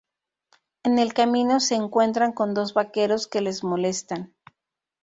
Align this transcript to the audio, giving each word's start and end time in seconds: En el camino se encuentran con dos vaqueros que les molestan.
En 0.81 0.97
el 0.97 1.13
camino 1.13 1.59
se 1.59 1.75
encuentran 1.75 2.33
con 2.33 2.55
dos 2.55 2.73
vaqueros 2.73 3.27
que 3.27 3.39
les 3.39 3.63
molestan. 3.63 4.33